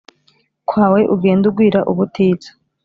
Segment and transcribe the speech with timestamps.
[0.69, 2.51] kwawe ugende ugwira ubutitsa.”